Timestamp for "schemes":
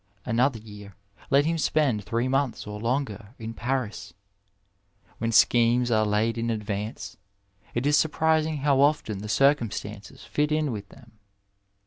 5.31-5.91